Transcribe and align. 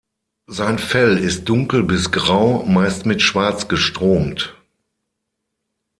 Sein 0.47 0.79
Fell 0.79 1.19
ist 1.19 1.45
dunkel 1.47 1.83
bis 1.83 2.11
grau, 2.11 2.63
meist 2.65 3.05
mit 3.05 3.21
Schwarz 3.21 3.67
gestromt. 3.67 4.55